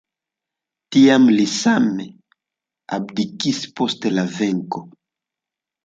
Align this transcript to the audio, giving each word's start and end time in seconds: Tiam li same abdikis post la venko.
Tiam 0.95 1.27
li 1.35 1.45
same 1.51 2.09
abdikis 2.99 3.63
post 3.79 4.13
la 4.19 4.27
venko. 4.41 4.87